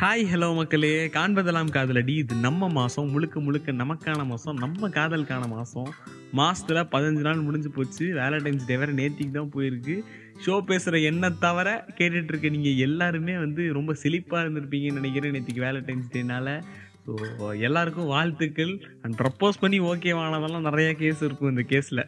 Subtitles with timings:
[0.00, 1.06] Hi hello மக்களே.
[1.06, 2.14] காண்பதெல்லாம் காதலடி.
[2.14, 5.90] இது நம்ம மாதம் முழுக்க முழுக்க நமக்கான மாதம் நம்ம காதலுக்கான மாதம்
[6.32, 8.06] மாதத்தில் பதினஞ்சு நாள் முடிஞ்சு போச்சு.
[8.16, 9.96] வேலண்டைன்ஸ் டே வேறு நேற்றுக்கு தான் போயிருக்கு.
[10.46, 16.52] ஷோ பேசுகிற என்ன தவிர கேட்டுட்ருக்க நீங்கள் எல்லாருமே வந்து ரொம்ப செழிப்பாக இருந்திருப்பீங்கன்னு நினைக்கிறேன் நேற்றுக்கு வேலண்டைன்ஸ் டேனால்
[17.04, 17.12] ஸோ
[17.66, 18.72] எல்லாருக்கும் வாழ்த்துக்கள்.
[19.02, 22.02] அண்ட் ப்ரப்போஸ் பண்ணி ஓகே ஆனதெல்லாம் நிறைய கேஸ் இருக்கும் இந்த கேஸில்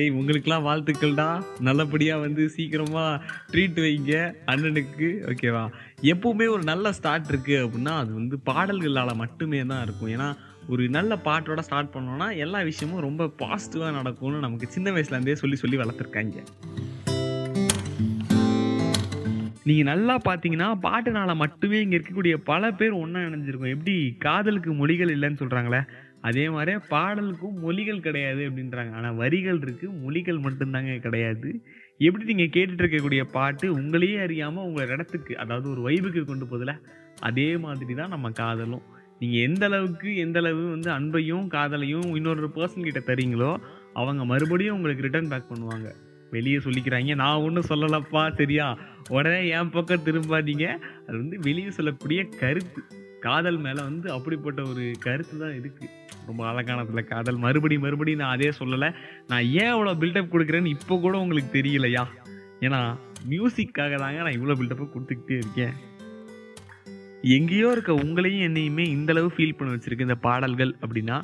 [0.00, 1.28] ஏய் உங்களுக்கெல்லாம் வாழ்த்துக்கள்டா.
[1.68, 3.12] நல்லபடியாக வந்து சீக்கிரமாக
[3.52, 4.14] ட்ரீட் வைங்க
[4.52, 5.08] அண்ணனுக்கு.
[5.32, 5.64] ஓகேவா
[6.12, 10.12] எப்பவுமே ஒரு நல்ல ஸ்டார்ட் இருக்குது அப்படின்னா அது வந்து பாடல்களால் மட்டுமே தான் இருக்கும்.
[10.16, 10.28] ஏன்னா
[10.74, 15.76] ஒரு நல்ல பாட்டோட ஸ்டார்ட் பண்ணோன்னா எல்லா விஷயமும் ரொம்ப பாசிட்டிவாக நடக்கும்னு நமக்கு சின்ன வயசுலேருந்தே சொல்லி சொல்லி
[15.82, 16.38] வளர்த்துருக்காங்க.
[19.68, 23.72] நீங்கள் நல்லா பார்த்தீங்கன்னா பாட்டுனால மட்டுமே இங்கே இருக்கக்கூடிய பல பேர் ஒன்றா இணைஞ்சிருக்கும்.
[23.76, 23.94] எப்படி?
[24.26, 25.80] காதலுக்கு மொழிகள் இல்லைன்னு சொல்கிறாங்களே
[26.28, 28.92] அதே மாதிரி பாடலுக்கும் மொழிகள் கிடையாது அப்படின்றாங்க.
[28.98, 31.48] ஆனால் வரிகள் இருக்குது மொழிகள் மட்டும்தாங்க கிடையாது.
[32.06, 36.74] எப்படி நீங்கள் கேட்டுட்டு இருக்கக்கூடிய பாட்டு உங்களையே அறியாமல் உங்கள் இடத்துக்கு அதாவது ஒரு வைபுக்கு கொண்டு போதில்
[37.28, 38.84] அதே மாதிரி தான் நம்ம காதலும்.
[39.20, 43.52] நீங்கள் எந்த அளவுக்கு எந்த அளவு வந்து அன்பையும் காதலையும் இன்னொரு பர்சன் கிட்ட தரீங்களோ
[44.00, 45.88] அவங்க மறுபடியும் உங்களுக்கு ரிட்டர்ன் பேக் பண்ணுவாங்க.
[46.36, 47.14] வெளியே சொல்லிக்கிறாங்க.
[47.22, 48.68] நான் ஒன்றும் சொல்லலப்பா சரியா?
[49.08, 50.66] உடனே என் பக்கம் திரும்பாதீங்க.
[51.06, 52.82] அது வந்து வெளியே சொல்லக்கூடிய கருத்து.
[53.20, 55.94] காதல் மேலே வந்து அப்படிப்பட்ட ஒரு கருத்து தான் இருக்குது
[56.26, 57.42] ரொம்ப அழகானதுல காதல்.
[57.44, 58.88] மறுபடியும் மறுபடியும் நான் அதே சொல்லலை.
[59.28, 62.04] நான் ஏன் இவ்வளோ பில்டப் கொடுக்குறேன்னு இப்போ கூட உங்களுக்கு தெரியலையா?
[62.60, 62.80] ஏன்னா
[63.30, 65.74] மியூசிக்காக தாங்க நான் இவ்வளோ பில்டப்பை கொடுத்துக்கிட்டே இருக்கேன்.
[67.36, 71.16] எங்கேயோ இருக்க உங்களையும் என்னையுமே இந்தளவு ஃபீல் பண்ண வச்சுருக்கு இந்த பாடல்கள் அப்படின்னா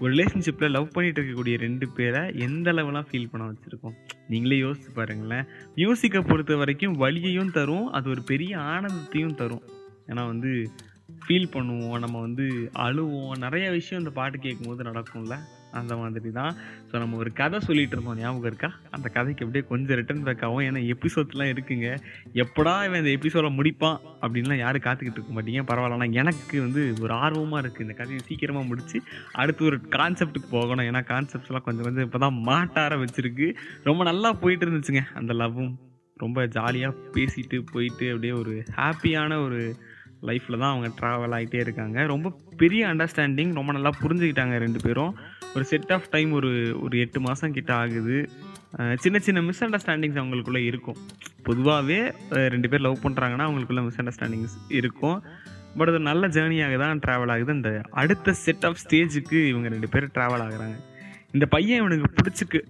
[0.00, 3.96] ஒரு ரிலேஷன்ஷிப்பில் லவ் பண்ணிட்டு இருக்கக்கூடிய ரெண்டு பேரை எந்த அளவுலாம் ஃபீல் பண்ண வச்சுருக்கோம்?
[4.28, 5.44] நீங்களே யோசிச்சு பாருங்களேன்.
[5.76, 9.62] மியூசிக்கை பொறுத்த வரைக்கும் வழியையும் தரும் அது ஒரு பெரிய ஆனந்தத்தையும் தரும்.
[10.06, 10.70] ஏன்னா வந்து
[11.24, 12.44] ஃபீல் பண்ணுவோம் நம்ம வந்து
[12.86, 13.32] அழுவோம்.
[13.38, 15.36] நிறைய விஷயம் இந்த பாட்டு கேட்கும்போது நடக்கும்ல?
[15.78, 16.54] அந்த மாதிரி தான்
[16.90, 18.16] ஸோ நம்ம ஒரு கதை சொல்லிட்டு இருந்தோம்.
[18.20, 18.70] ஞாபகம் இருக்கா?
[18.90, 20.64] அந்த கதைக்கு அப்படியே கொஞ்சம் ரிட்டர்ன் பேக் ஆகும்.
[20.68, 21.88] ஏன்னா எபிசோட்லாம் இருக்குங்க.
[22.34, 23.98] எப்படா இவன் இந்த எபிசோட முடிப்பான்?
[24.22, 25.62] அப்படின்லாம் யாரும் காத்துக்கிட்டு இருக்க மாட்டீங்க.
[25.70, 25.98] பரவாயில்ல.
[25.98, 29.00] ஆனால் எனக்கு வந்து ஒரு ஆர்வமாக இருக்குது இந்த கதையை சீக்கிரமாக முடிச்சு
[29.32, 30.88] அடுத்து ஒரு கான்செப்ட்டுக்கு போகணும்.
[30.90, 33.48] ஏன்னா கான்செப்ட்ஸ்லாம் கொஞ்சம் கொஞ்சம் இப்போ தான் மாட்டார வச்சுருக்கு
[33.82, 35.04] ரொம்ப நல்லா போயிட்டு இருந்துச்சுங்க.
[35.14, 35.72] அந்த லவ்வும்
[36.16, 39.60] ரொம்ப ஜாலியாக பேசிட்டு போயிட்டு அப்படியே ஒரு ஹாப்பியான ஒரு
[40.28, 41.98] லைஃப்பில் தான் அவங்க ட்ராவல் ஆகிட்டே இருக்காங்க.
[42.12, 42.28] ரொம்ப
[42.62, 45.12] பெரிய அண்டர்ஸ்டாண்டிங் ரொம்ப நல்லா புரிஞ்சுக்கிட்டாங்க ரெண்டு பேரும்.
[45.54, 46.50] ஒரு செட் ஆஃப் டைம் ஒரு
[46.84, 48.18] ஒரு எட்டு மாதம் கிட்ட ஆகுது.
[49.04, 50.98] சின்ன சின்ன மிஸ் அண்டர்ஸ்டாண்டிங்ஸ் அவங்களுக்குள்ளே இருக்கும்.
[51.48, 52.00] பொதுவாகவே
[52.54, 55.18] ரெண்டு பேர் லவ் பண்ணுறாங்கன்னா அவங்களுக்குள்ள மிஸ் அண்டர்ஸ்டாண்டிங்ஸ் இருக்கும்.
[55.78, 57.52] பட் அது நல்ல ஜேர்னியாக தான் ட்ராவல் ஆகுது.
[57.58, 57.70] இந்த
[58.02, 60.78] அடுத்த செட் ஆஃப் ஸ்டேஜுக்கு இவங்க ரெண்டு பேரும் ட்ராவல் ஆகுறாங்க.
[61.36, 62.60] இந்த பையன் இவனுக்கு பிடிச்சிக்கு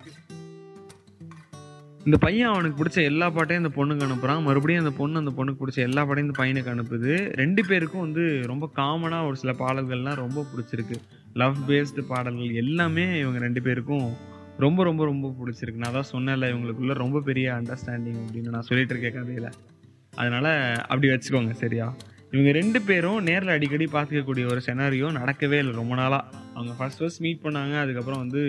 [2.07, 5.75] இந்த பையன் அவனுக்கு பிடிச்ச எல்லா பாட்டையும் அந்த பொண்ணுக்கு அனுப்புகிறான் மறுபடியும் அந்த பொண்ணு அந்த பொண்ணுக்கு பிடிச்ச
[5.75, 7.33] எல்லா பாட்டையும் இந்த பையனுக்கு அனுப்புது.
[7.33, 10.97] ரெண்டு பேருக்கும் வந்து ரொம்ப காமனாக ஒரு சில பாடல்கள்லாம் ரொம்ப பிடிச்சிருக்கு.
[11.33, 14.11] லவ் பேஸ்டு பாடல்கள் எல்லாமே இவங்க ரெண்டு பேருக்கும்
[14.59, 15.83] ரொம்ப ரொம்ப ரொம்ப பிடிச்சிருக்கு.
[15.85, 19.51] நான் தான் சொன்னேன்ல இவங்களுக்குள்ள ரொம்ப பெரிய அண்டர்ஸ்டாண்டிங் அப்படின்னு நான் சொல்லிட்டு இருக்கேன் கதையில்.
[20.17, 21.95] அதனால் அப்படி வச்சுக்கோங்க சரியா?
[22.31, 26.25] இவங்க ரெண்டு பேரும் நேரில் அடிக்கடி பார்த்துக்கக்கூடிய ஒரு செனாரியோ நடக்கவே இல்லை ரொம்ப நாளாக
[26.55, 28.43] அவங்க ஃபர்ஸ்ட் ஃபர்ஸ்ட் மீட் பண்ணாங்க அதுக்கப்புறம் வந்து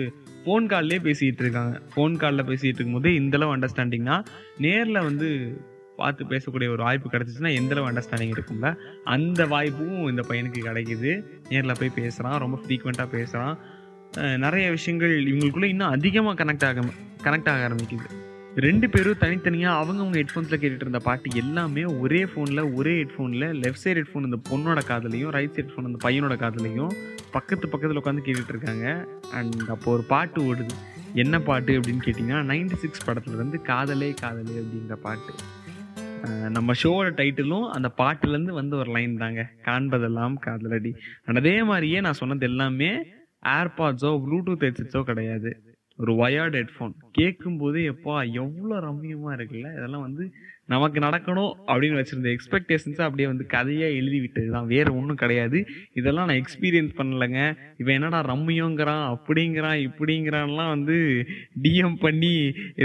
[0.44, 4.24] ஃபோன் கால்லே பேசிகிட்டு இருக்காங்க ஃபோன் காலில் பேசிகிட்டு இருக்கும்போது இந்தளவு அண்டர்ஸ்டாண்டிங்னா
[4.58, 5.28] நேரில் வந்து
[5.96, 8.68] பார்த்து பேசக்கூடிய ஒரு வாய்ப்பு கிடச்சிச்சுன்னா எந்தளவு அண்டர்ஸ்டாண்டிங் இருக்கும்ல?
[9.04, 11.10] அந்த வாய்ப்பும் இந்த பையனுக்கு கிடைக்குது.
[11.48, 13.58] நேரில் போய் பேசுகிறான் ரொம்ப ஃப்ரீக்வெண்ட்டாக பேசுகிறான்
[14.38, 16.80] நிறைய விஷயங்கள் இவங்களுக்குள்ளே இன்னும் அதிகமாக கனெக்ட் ஆக
[17.24, 18.08] கனெக்ட் ஆக ஆரம்பிக்குது.
[18.56, 24.00] ரெண்டு பேரும் தனித்தனியாக அவங்கவுங்க ஹெட்ஃபோன்ஸில் கேட்டுட்டு இருந்த பாட்டு எல்லாமே ஒரே ஃபோனில் ஒரே ஹெட்ஃபோனில் லெஃப்ட் சைடு
[24.00, 26.92] ஹெட்ஃபோன் இந்த பொண்ணோட காதலையும் ரைட் சைடு ஃபோன் அந்த பையனோட காதலையும்
[27.30, 30.76] பக்கத்து பக்கத்தில் உட்காந்து கேட்டுட்டு இருக்காங்க அண்ட் அப்போ ஒரு பாட்டு ஓடுது.
[31.14, 35.32] என்ன பாட்டு அப்படின்னு கேட்டிங்கன்னா நைன்டி சிக்ஸ் படத்துலேருந்து காதலே காதலே அப்படிங்கிற பாட்டு.
[36.56, 39.50] நம்ம ஷோவோட டைட்டிலும் அந்த பாட்டுலேருந்து வந்து ஒரு லைன் தாங்க.
[39.68, 40.94] காண்பதெல்லாம் காதலடி.
[41.24, 42.92] அண்ட் அதே மாதிரியே நான் சொன்னது எல்லாமே
[43.58, 45.52] ஏர்பாட்ஸோ ப்ளூடூத் ஹெட்செட்ஸோ கிடையாது.
[46.02, 49.68] ஒரு ஒயர்டு ஹெட்ஃபோன் கேட்கும்போது எப்பா எவ்வளோ ரம்மியமாக இருக்குல்ல?
[49.78, 50.24] இதெல்லாம் வந்து
[50.66, 55.58] நமக்கு நடக்கணும் அப்படின்னு வச்சிருந்த எக்ஸ்பெக்டேஷன்ஸை அப்படியே வந்து கதையாக எழுதி விட்டது தான் வேற ஒன்றும் கிடையாது.
[55.92, 57.40] இதெல்லாம் நான் எக்ஸ்பீரியன்ஸ் பண்ணலைங்க.
[57.76, 60.96] இவன் என்னடா ரம்மியோங்கிறான் அப்படிங்கிறான் இப்படிங்கிறான்லாம் வந்து
[61.64, 62.32] டிஎம் பண்ணி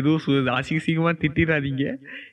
[0.02, 1.86] ஏதோ சு அசிங்கமாக திட்டிடாதீங்க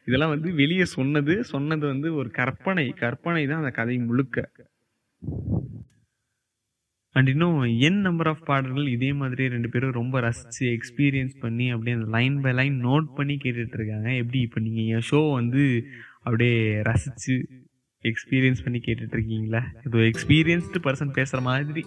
[0.09, 2.87] இதெல்லாம் வந்து வெளியே சொன்னது சொன்னது வந்து ஒரு கற்பனை.
[3.05, 4.38] கற்பனை தான் அந்த கதை முழுக்க.
[7.16, 11.96] அண்ட் இன்னும் என் நம்பர் ஆஃப் பாடல்கள் இதே மாதிரி ரெண்டு பேரும் ரொம்ப ரசித்து எக்ஸ்பீரியன்ஸ் பண்ணி அப்படியே
[11.96, 14.14] அந்த லைன் பை லைன் நோட் பண்ணி கேட்டுட்டு இருக்காங்க.
[14.14, 15.87] எப்படி இப்போ நீங்கள் என் ஷோ வந்து
[16.22, 17.49] அப்படியே ரசித்து
[18.02, 19.64] எக்ஸ்பீரியன்ஸ் பண்ணி கேட்டுட்டு இருக்கீங்களா?
[19.84, 21.84] இது எக்ஸ்பீரியன்ஸ்டு பர்சன் பேசுகிற மாதிரி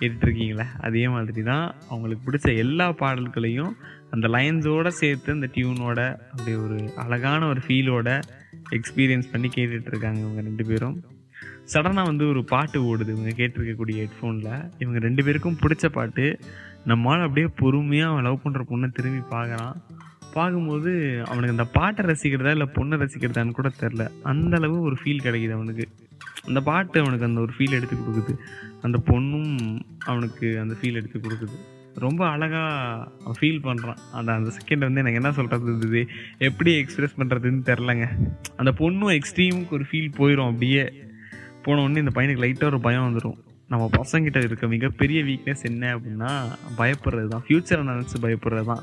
[0.00, 0.66] கேட்டுட்டு இருக்கீங்களா?
[0.80, 3.76] அதே மாதிரி தான் அவங்களுக்கு பிடிச்ச எல்லா பாடல்களையும்
[4.10, 6.00] அந்த லைன்ஸோடு சேர்த்து அந்த டியூனோட
[6.30, 8.20] அப்படியே ஒரு அழகான ஒரு ஃபீலோட
[8.70, 11.13] எக்ஸ்பீரியன்ஸ் பண்ணி கேட்டுட்டு இருக்காங்க இவங்க ரெண்டு பேரும்.
[11.72, 13.10] சடனாக வந்து ஒரு பாட்டு ஓடுது.
[13.14, 16.26] இவங்க கேட்டிருக்கக்கூடிய ஹெட்ஃபோனில் இவங்க ரெண்டு பேருக்கும் பிடிச்ச பாட்டு.
[16.90, 19.76] நம்மளால் அப்படியே பொறுமையாக அவன் லவ் பண்ணுற பொண்ணை திரும்பி பார்க்குறான்.
[20.34, 20.90] பார்க்கும்போது
[21.30, 25.86] அவனுக்கு அந்த பாட்டை ரசிக்கிறதா இல்லை பொண்ணை ரசிக்கிறதான்னு கூட தெரில அந்தளவு ஒரு ஃபீல் கிடைக்குது அவனுக்கு.
[26.48, 28.34] அந்த பாட்டு அவனுக்கு அந்த ஒரு ஃபீல் எடுத்து கொடுக்குது.
[28.82, 29.54] அந்த பொண்ணும்
[30.10, 31.56] அவனுக்கு அந்த ஃபீல் எடுத்து கொடுக்குது.
[32.04, 32.68] ரொம்ப அழகாக
[33.24, 36.00] அவன் ஃபீல் பண்ணுறான் அந்த அந்த செகண்ட் வந்து எனக்கு என்ன சொல்கிறது இது
[36.48, 38.06] எப்படி எக்ஸ்பிரஸ் பண்ணுறதுன்னு தெரிலங்க
[38.56, 40.84] அந்த பொண்ணும் எக்ஸ்ட்ரீமுக்கு ஒரு ஃபீல் போயிடும் அப்படியே.
[41.66, 43.38] போன உடனே இந்த பையனுக்கு லைட்டாக ஒரு பயம் வந்துடும்
[43.70, 46.30] நம்ம பசங்கிட்ட இருக்க மிகப்பெரிய வீக்னஸ் என்ன அப்படின்னா
[46.80, 48.82] பயப்படுறது தான் ஃப்யூச்சரை நினச்சி பயப்படுறது தான்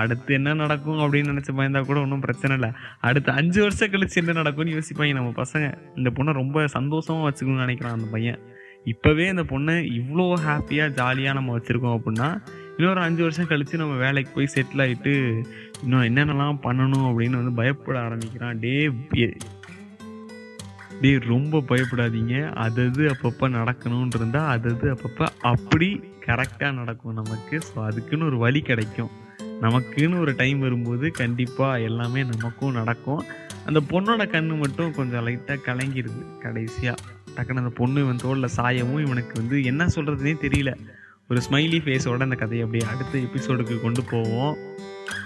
[0.00, 2.70] அடுத்து என்ன நடக்கும் அப்படின்னு நினச்சி பயந்தா கூட ஒன்றும் பிரச்சனை இல்லை.
[3.08, 5.16] அடுத்து அஞ்சு வருஷம் கழிச்சு என்ன நடக்கும்னு யோசிப்பாங்க.
[5.18, 5.66] நம்ம பசங்க
[5.96, 8.40] இந்த பொண்ணை ரொம்ப சந்தோஷமாக வச்சுக்கணும்னு நினைக்கிறான் அந்த பையன்.
[8.86, 12.28] இப்போவே இந்த பொண்ணை இவ்வளோ ஹாப்பியாக ஜாலியாக நம்ம வச்சுருக்கோம் அப்படின்னா
[12.76, 15.14] இன்னொரு அஞ்சு வருஷம் கழித்து நம்ம வேலைக்கு போய் செட்டில் ஆகிட்டு
[15.82, 18.60] இன்னும் என்னென்னலாம் பண்ணணும் அப்படின்னு வந்து பயப்பட ஆரம்பிக்கிறான்.
[18.60, 18.74] டே
[21.00, 22.34] டே ரொம்ப பயப்படாதீங்க.
[22.64, 25.88] அது அது அப்பப்போ நடக்கணும்னு இருந்தால் அது அது அப்பப்போ அப்படி
[26.26, 27.58] கரெக்டாக நடக்கும் நமக்கு.
[27.68, 29.10] ஸோ அதுக்குன்னு ஒரு வழி கிடைக்கும்.
[29.60, 33.22] நமக்குன்னு ஒரு டைம் வரும்போது கண்டிப்பாக எல்லாமே நமக்கும் நடக்கும்.
[33.66, 36.96] அந்த பொண்ணோட கண்ணு மட்டும் கொஞ்சம் லைட்டாக கலங்கிடுது கடைசியாக
[37.36, 40.72] டக்குன்னு அந்த பொண்ணு இவன் தோளில் சாயவும் இவனுக்கு வந்து என்ன சொல்கிறதுனே தெரியல.
[41.28, 44.56] ஒரு ஸ்மைலி ஃபேஸோட அந்த கதையை அப்படியே அடுத்த எபிசோடுக்கு கொண்டு போவோம்.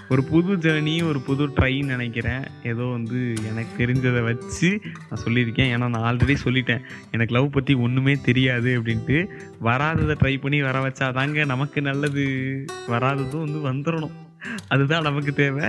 [0.09, 2.43] ஒரு புது ஜேர்னி ஒரு புது ட்ரைன்னு நினைக்கிறேன்.
[2.63, 3.19] ஏதோ வந்து
[3.49, 4.69] எனக்கு தெரிஞ்சதை வச்சு
[5.09, 5.71] நான் சொல்லியிருக்கேன்.
[5.73, 6.83] ஏன்னா நான் ஆல்ரெடி சொல்லிட்டேன்.
[7.11, 9.17] எனக்கு லவ் பற்றி ஒன்றுமே தெரியாது அப்படின்ட்டு.
[9.59, 12.25] வராததை ட்ரை பண்ணி வர வச்சா தாங்க நமக்கு நல்லது.
[12.93, 14.15] வராததும் வந்து வந்துடணும்
[14.67, 15.67] அதுதான் நமக்கு தேவை.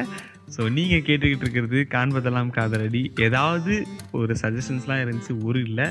[0.57, 3.13] ஸோ நீங்கள் கேட்டுக்கிட்டு இருக்கிறது காண்பதெல்லாம் காதலடி.
[3.27, 5.87] ஏதாவது ஒரு சஜஷன்ஸ்லாம் இருந்துச்சு ஒரு இல்லை.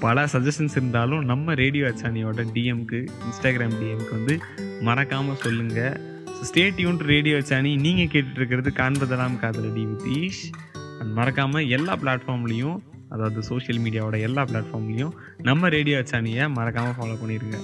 [0.00, 4.34] பல சஜஷன்ஸ் இருந்தாலும் நம்ம ரேடியோ அச்சானியோட டிஎம்க்கு இன்ஸ்டாகிராம் டிஎம்க்கு வந்து
[4.80, 6.07] மறக்காமல் சொல்லுங்கள்
[6.42, 10.42] ஸ்டேட் யூன் ரேடியோ சேனி நீங்கள் கேட்டுட்ருக்கிறது காண்பதெல்லாம் காதலடி வித் ஈஷ்
[10.98, 17.58] அண்ட் மறக்காமல் எல்லா பிளாட்ஃபார்ம்லேயும் அதாவது சோஷியல் மீடியாவோட எல்லா பிளாட்ஃபார்ம்லேயும் நம்ம ரேடியோ சேனியை மறக்காமல் ஃபாலோ பண்ணிடுங்க